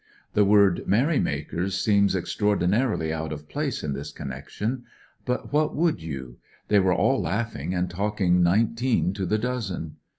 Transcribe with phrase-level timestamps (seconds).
[0.33, 4.83] The word "merry makers" seems ex traordinarily out of place in this connec tion.
[5.27, 6.37] Put what would you?
[6.69, 9.97] They were all laughing and talking nineteen to the dozen.